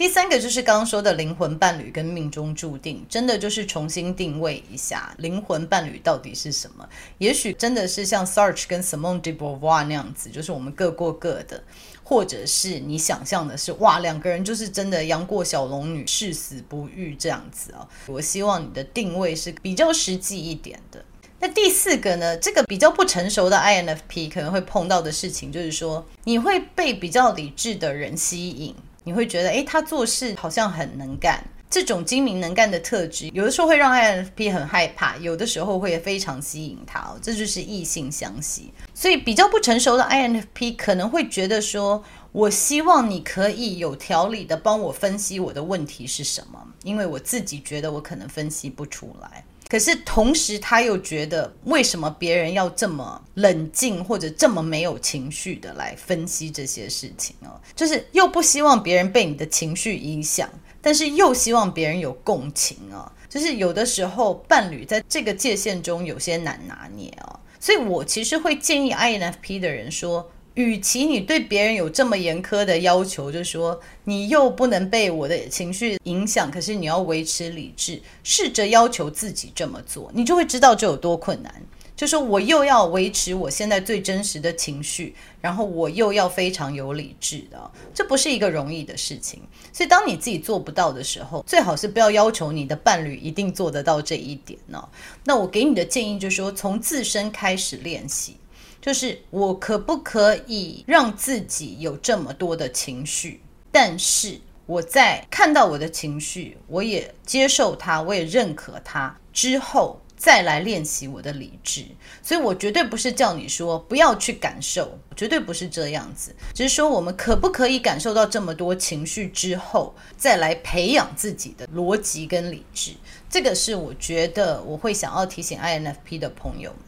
[0.00, 6.88] 第三个就是刚刚说的灵魂伴侣跟命中注定，真的就是重新定位一下灵魂伴侣到底是什么。
[7.18, 11.62] 也许真的是像 Sartre 跟 Simone de Beauvoir 那样子，就是我们各过各的，
[12.02, 17.86] 或者是你想象的是哇，两个人就是真的杨过小龙女，誓死不渝这样子啊。
[18.06, 21.04] 我希望你的定位是比较实际一点的。
[21.40, 28.74] 那第四个呢，这个比较不成熟的 INFP 可能会碰到的事情，就是说你会被比较理智的人吸引。
[29.04, 38.72] 你会觉得，诶，他做事好像很能干，这种精明能干的特质，有的时候会让 INFP 很害怕，有的时候会非常吸引他哦，这就是异性相吸。
[38.94, 49.44] 所以比较不成熟的 INFP 可能会觉得说，我希望你可以有条理的帮我分析我的问题是什么，因为我自己觉得我可能分析不出来。
[49.70, 57.54] 可是同时，他又觉得为什么别人要这么冷静或者这么没有情绪的来分析这些事情哦？
[57.76, 60.50] 就是又不希望别人被你的情绪影响，
[60.82, 63.10] 但是又希望别人有共情啊。
[63.28, 67.38] 就是有的时候伴侣在这个界限中有些难拿捏哦。
[67.60, 70.28] 所以我其实会建议 INFP 的人说。
[70.54, 81.54] 与其你对别人有这么严苛的要求，就是说你又不能被我的情绪影响，可是你要维持理智，试着要求自己这么做，你就会知道这有多困难。
[81.96, 89.38] 就是说我又要维持我现在最真实的情绪，然后我又要非常有理智的，这不是一个容易的事情。
[89.70, 94.82] 所以当你自己做不到的时候，最好是不要要求你的伴侣一定做得到这一点呢。
[95.24, 98.36] 那我给你的建议就是说，从自身开始练习。
[98.80, 103.42] 就是我可不可以让自己有这么多的情绪？
[103.70, 111.84] 但是我在看到我的情绪，我也接受它，我也认可它之后，再来练习我的理智。
[112.22, 116.34] 所以我绝对不是叫你说不要去感受，绝对不是这样子。
[116.54, 122.92] 只是说我们可不可以感受到这么多情绪之后，再来培养自己的逻辑跟理智？
[123.28, 126.80] 这个是我觉得我会想要提醒 INFP 的朋友们。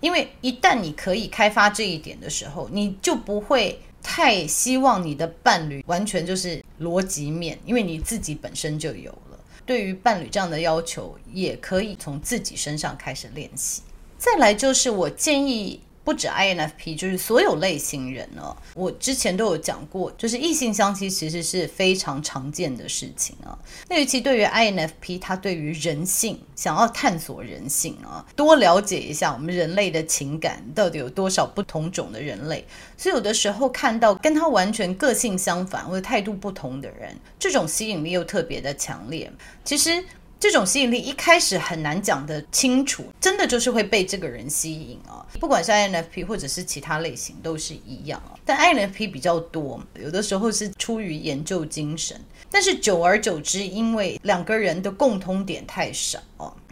[0.00, 9.38] 因为一旦你可以开发这一点的时候，你就不会太希望你的伴侣完全就是逻辑面，因为你自己本身就有了。
[9.64, 13.82] 对于伴侣这样的要求，也可以从自己身上开始练习。
[14.18, 15.80] 再来就是我建议。
[16.06, 18.56] 不止 INFP，就是所有类型人呢。
[18.74, 23.58] 我之前都有讲过，就是异性相吸其实是非常常见的事情啊。
[23.88, 32.64] 那尤其对于 INFP，他对于人性想要探索人性啊，多了解一下我们人类的情感到底有多少不同种的人类。
[32.96, 39.32] 所以有的时候看到跟他完全个性相反或者态度不同的人，这种吸引力又特别的强烈。
[39.64, 40.04] 其实。
[40.38, 45.24] 这种吸引力一开始很难讲得清楚，真的就是会被这个人吸引啊。
[45.40, 48.36] 不管是 INFP 或者是其他类型都是一样啊。
[48.44, 52.20] 但 INFP 比较多，有的时候是出于研究精神，
[52.50, 56.20] 但是久而久之，因为两个人的共通点太少，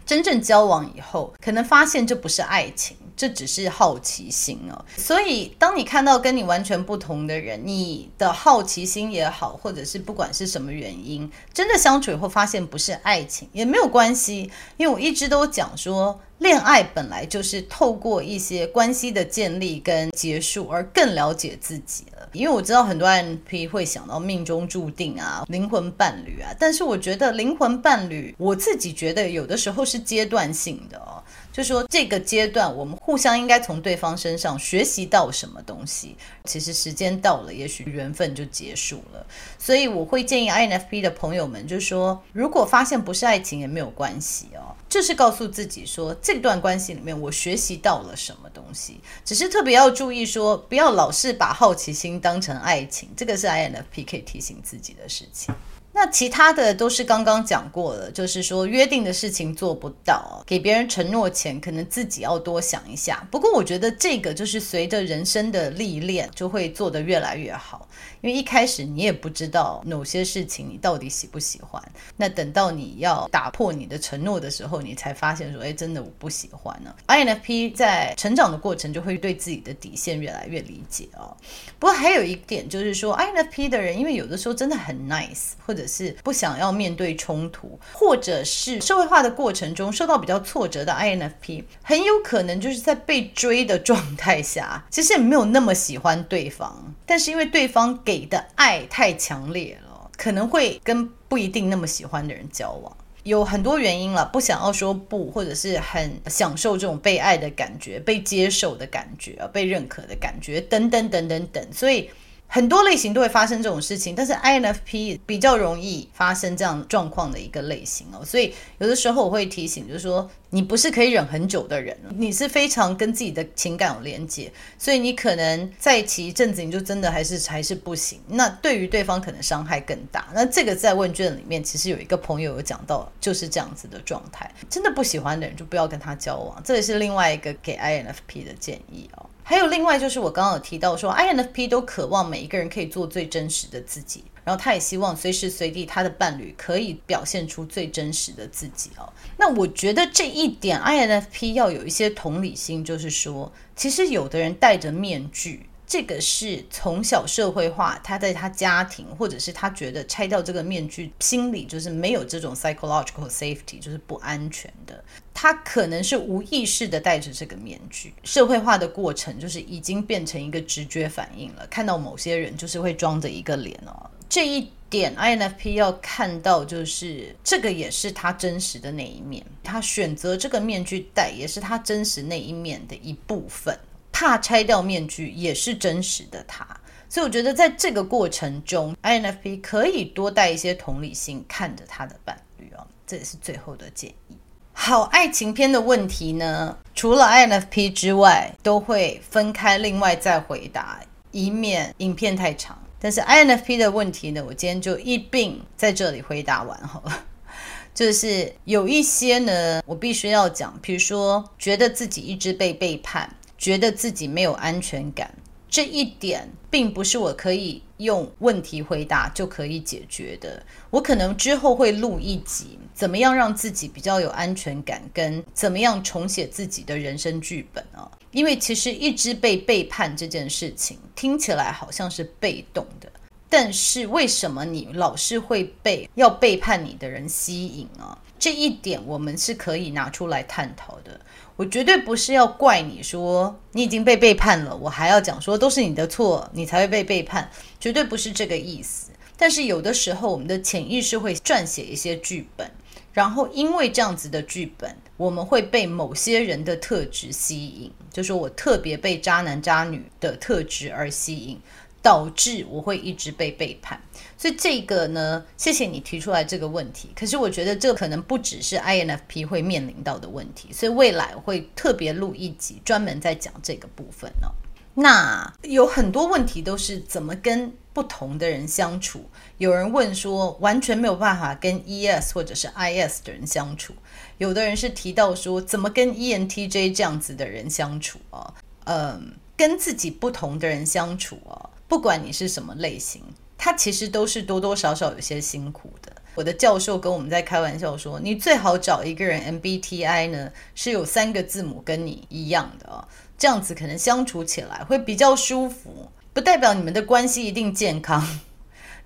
[0.05, 4.85] 真正交往以后，可能发现这不是爱情，这只是好奇心哦。
[4.97, 16.19] 所以，当你看到跟你完全不同的人，你的好奇心也好，或者是不管是什么原因，真的相处以后发现不是爱情也没有关系，因为我一直都讲说。
[16.39, 22.27] 恋爱本来就是透过一些关系的建立跟结束而更了解自己了。
[22.33, 31.23] 因为我知道很多 NP 会想到命中注定啊、灵魂伴侣啊，但是我觉得灵魂伴侣，我自己觉得有的时候是阶段性的哦。
[31.55, 36.17] 就说这个阶段，我们互相应该从对方身上学习到什么东西。
[36.43, 39.25] 其实时间到了，也许缘分就结束了。
[39.57, 48.99] 所以我会建议 INFP 的朋友们，就是说，如果发现不是爱情也没有关系哦，就是告诉自己说，这段关系里面我学习到了什么东西。
[49.23, 55.55] 只是特别要注意说，不要老是把好奇心当成爱情，这个是 INFP 可以提醒自己的事情。
[55.97, 63.25] 那其他的都是刚刚讲过了，就是说约定的事情做不到，给别人承诺前，可能自己要多想一下。
[63.31, 67.87] 不过我觉得这个就是随着人生的历练，就会做得越来越好。
[68.25, 71.79] 因为一开始你也不知道某些事情你到底喜不喜欢，
[72.17, 76.91] 那等到你要打破你的承诺的时候，你才发现说，哎，真的我不喜欢呢。
[77.07, 81.37] INFP 在成长的过程就会对自己的底线越来越理解哦。
[81.77, 112.09] 不过还有一点就是说，INFP 的人因为有的时候真的很 nice，或者是不想要面对冲突，或者是社会化的过程中受到比较挫折的 INFP，很有可能就是在被追的状态下，其实也没有那么喜欢对方，但是因为对方给你的爱太强烈了，可能会跟不一定那么喜欢的人交往，有很多原因了，不想要说不，或者是很享受这种被爱的感觉、被接受的感觉、被认可的感觉，等等等等等，所以。
[112.55, 124.49] 很多类型都会发生这种事情，但是 INFP 比较容易发生这样状况的一个类型哦，所以有的时候我会提醒，就是说你不是可以忍很久的人，你是非常跟自己的情感有连接，
[124.79, 130.25] 所以你可能在一起一阵子，你就真的还是还是不行，那对于对方可能伤害更大。
[130.33, 139.29] 那这个在问卷里面其实有一个朋友有讲到，就是这样子的状态，真的不喜欢的人就不要跟他交往，这也是另外一个给 INFP 的建议哦。
[139.47, 149.07] 还有另外就是我刚刚有提到说，INFP 都渴望每一个人可以做最真实的自己，然后他也希望随时随地他的伴侣可以表现出最真实的自己哦。
[149.37, 155.67] 那我觉得这一点 INFP 要有一些同理心，就是说，其实有的人戴着面具。
[155.87, 165.03] 这个是从小社会化，他在他家庭，或者是他觉得拆掉这个面具，心里就是没有这种 psychological safety，就是不安全的。
[165.33, 171.67] 他可能是无意识的戴着这个面具，社会化的过程就是已经变成一个直觉反应了。
[171.67, 179.45] 看到某些人就是会装着一个脸哦，这一点 INFP 要看到，就是这个也是他真实的那一面。
[179.61, 183.77] 他选择这个面具戴，也是他真实那一面的一部分。
[184.15, 186.65] 怕拆掉面具也是真实的他，
[187.09, 194.37] 所以我觉得在这个过程中，INFP 可以多带一些同理心，看着他的伴侣哦，这也是最后的建议。
[194.71, 201.01] 好，爱情篇的问题呢，除了 INFP 之外，都会分开另外再回答，
[201.31, 202.81] 以免影片太长。
[202.97, 207.25] 但是 INFP 的问题呢，我今天就一并在这里回答完好了。
[207.93, 213.29] 就是有一些呢，我必须要讲，比如说觉得自己一直被背叛。
[213.57, 215.33] 觉得自己没有安全感，
[215.69, 220.61] 这一点并不是我可以用问题回答就可以解决的。
[220.89, 228.09] 我可能之后会录一集，怎么样让自己比较有安全感，跟怎么样重写自己的人生剧本啊？
[228.31, 233.09] 因为其实一直被背叛这件事情听起来好像是被动的，
[233.49, 238.17] 但是为什么你老是会被要背叛你的人吸引啊？
[238.37, 241.19] 这一点我们是可以拿出来探讨的。
[241.57, 247.49] 我绝对不是要怪你说你已经被背叛了，我还要讲说都是你的错，你才会被背叛，
[247.79, 249.11] 绝对不是这个意思。
[249.37, 252.69] 但是有的时候，我们的潜意识会撰写一些剧本，
[253.13, 261.59] 然后因为这样子的剧本，我们会被某些人的特质吸引，就说我特别被渣男渣女的特质而吸引。
[262.05, 263.99] 导致我会一直被背叛，
[264.37, 267.09] 所以这个呢，谢谢你提出来这个问题。
[267.15, 274.53] 可是我觉得这可能不只是 INFP 会面临到的问题，所以未来我会特别录一集专门在讲这个部分哦。
[274.93, 279.27] 那有很多问题都是怎么跟不同的人相处。
[279.57, 283.95] 有人问说完全没有办法跟 ES 或者是 IS 的人相处，
[284.37, 288.53] 有的人是提到说怎么跟 ENTJ 这样子的人相处啊？
[288.83, 291.71] 嗯，跟自己不同的人相处啊。
[291.87, 293.23] 不管你是什么类型，
[293.57, 296.11] 他其实都是多多少少有些辛苦的。
[296.33, 303.07] 我的教授跟我们在开玩笑说，你最好找一个人 MBTI 呢是有三个字母跟你一样的哦，
[303.37, 306.11] 这样子可能相处起来会比较舒服。
[306.33, 308.21] 不代表你们的关系一定健康，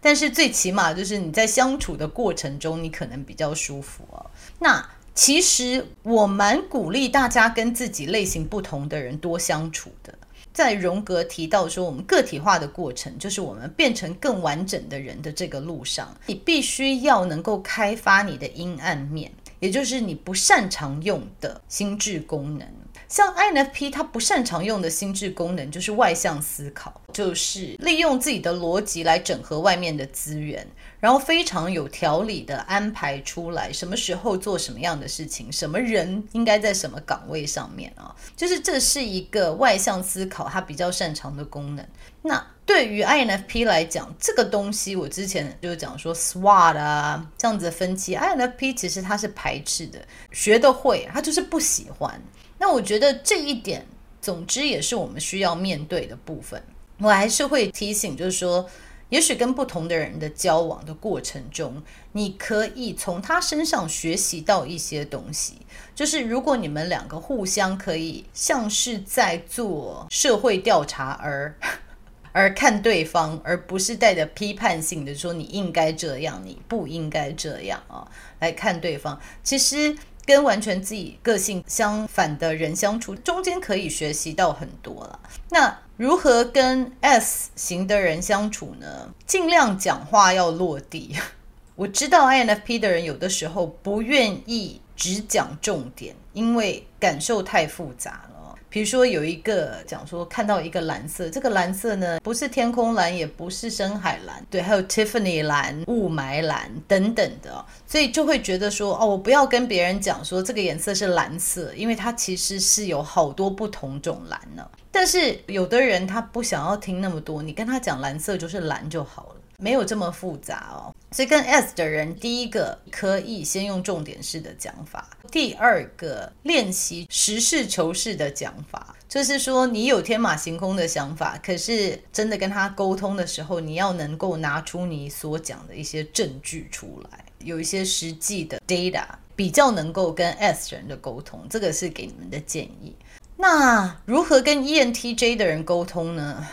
[0.01, 4.31] 但是最起码就是你在相处的过程中，你可能比较舒服哦。
[4.57, 10.15] 那其实我蛮鼓励大家跟自己类型不同的人多相处的。
[10.59, 19.31] 在荣格提到说，我们个体化的过程，就是我们变成更完整的人的这个路上，你必须要能够开发你的阴暗面，
[19.61, 22.67] 也就是你不擅长用的心智功能。
[23.07, 30.67] 像 INFP，他不擅长用的心智功能就是外向思考，就是利用自己的逻辑来整合外面的资源，
[30.99, 41.85] 然后非常有条理的安排出来什么时候做什么样的事情，什么人应该在什么岗位上面啊，就是这是一个外向思考他比较擅长的功能。
[42.21, 49.99] 那对于 INFP 来讲，这个东西我之前就讲说 SWOT 啊这样子的分析，INFP 其实他是排斥的，
[50.31, 52.21] 学得会，他就是不喜欢。
[52.57, 53.87] 那我觉得这一点，
[54.21, 56.61] 总之也是我们需要面对的部分。
[56.99, 58.69] 我还是会提醒，就是说，
[59.09, 61.81] 也许跟不同的人的交往的过程中，
[62.13, 65.55] 你可以从他身上学习到一些东西。
[65.93, 71.53] 就是如果你们两个互相可以像是在做社会调查而
[72.31, 78.07] 而看对方，而不是带着批判性的说你应该这样，你不应该这样啊，
[78.39, 79.97] 来看对方，其实。
[80.25, 85.19] 跟完全自己个性相反的人相处，中间可以学习到很多了。
[85.49, 89.13] 那如何跟 S 型的人相处呢？
[89.27, 91.13] 尽量讲话要落地。
[91.75, 98.38] 我知道 INFP 的人有的时候不愿意只讲重点，因为感受太复杂了。
[98.69, 114.65] 比如说有一个讲说看到一个蓝色，这个蓝色呢不是天空蓝，也不是深海蓝，对，还有 Tiffany 蓝、雾霾蓝等等的，所以就会觉得说哦，我不要跟别人讲说这个颜色是蓝色，因为它其实是有好多不同种蓝呢。
[114.91, 119.38] 但是有的人他不想要听那么多，你跟他讲蓝色就是蓝就好了。
[119.59, 139.03] 没有这么复杂哦，所以跟 S 的人，第一个可以先用重点式的讲法，第二个练习实事求是的讲法，就是说你有天马行空的想法，可是真的跟他沟通的时候，你要能够拿出你所讲的一些证据出来，有一些实际的 data，
[139.35, 142.95] 比较能够跟 S 人的沟通，这个是给你们的建议。
[143.35, 146.47] 那如何跟 ENTJ 的人沟通呢？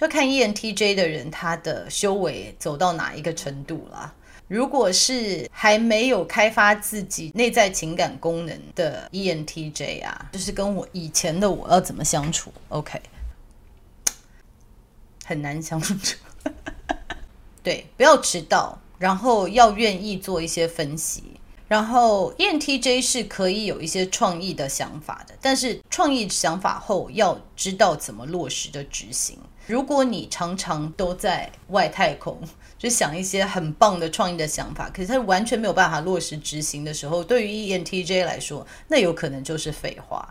[0.00, 4.14] 就看 ENTJ 的人，他的修为走到哪一个程度了。
[4.48, 12.98] 如果是还没有开发自己内在情感功能的 ENTJ 啊，就是跟我以前的我要怎么相处？OK，
[15.26, 15.94] 很难相处。
[17.62, 21.22] 对，不要迟到，然后要愿意做一些分析。
[21.68, 29.38] 然后 ENTJ 是可以有一些创意的想法的，但是创意想法后要知道怎么落实的执行。
[29.70, 32.36] 如果你常常都在外太空，
[32.76, 40.28] 就想一些很棒的创意的想法，可是它完全没有办法落实执行的时候，对于 ENTJ 来说，那有可能就是废话。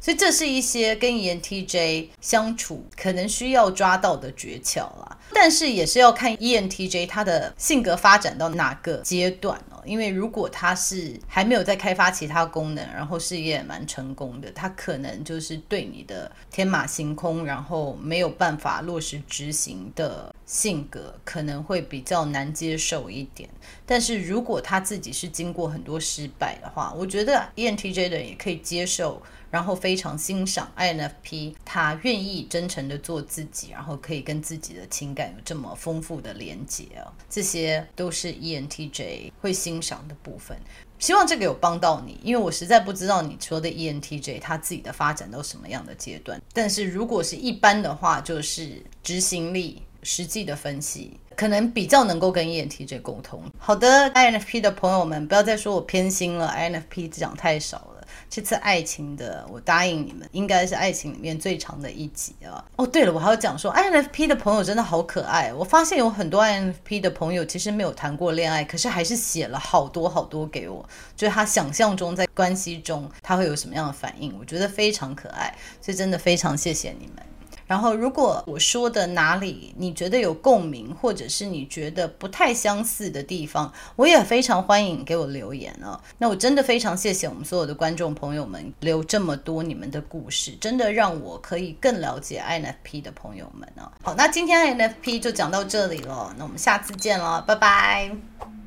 [0.00, 5.18] 所以这是一些跟 ENTJ 相处可能需要抓到的诀窍啦。
[5.34, 9.60] 但是也是要看 ENTJ 他的性格发展到哪个阶段。
[9.88, 23.48] 因为如果他是还没有在开发其他功能，然后事业也蛮成功的，他可能就是对你的天马行空，然后没有办法落实执行的性格，可能会比较难接受一点。
[23.86, 29.22] 但是如果他自己是经过很多失败的话，我觉得 ENTJ 的人也可以接受。
[29.50, 40.56] 然后非常欣赏 INFP，他愿意真诚的做自己，然后可以跟自己的情感有这么丰富的连接哦，这些都是 ENTJ 会欣赏的部分。
[40.98, 46.42] 希望这个有帮到你，因为我实在不知道你说的 ENTJ 他自己的发展到什么样的阶段。
[46.52, 53.40] 但是如果是一般的话，就是执行力、实际的分析，可能比较能够跟 ENTJ 沟通。
[53.58, 57.97] 好的，INFP 的朋友们，不要再说我偏心了，INFP 讲太少了。
[58.30, 62.62] 这次爱情的，我答应你们，应该是爱情里面最长的一集啊！
[62.76, 65.52] 哦，对了，我还要讲说，INFP 的朋友真的好可爱。
[65.54, 77.27] 我发现有很多 INFP 的朋友其实没有谈过恋爱，可是还是写了好多好多给我，就是他想象中在关系中他会有什么样的反应，我觉得非常可爱，所以真的非常谢谢你们。
[77.68, 86.00] 然后，如果我说的哪里你觉得有共鸣，或者是你觉得不太相似的地方，我也非常欢迎给我留言哦。
[86.16, 93.92] 那我真的非常谢谢我们所有的观众朋友们留这么多你们的故事，真的让我可以更了解 INFP 的朋友们哦。
[94.02, 98.57] 好，那今天 INFP 就讲到这里了，那我们下次见了，拜拜。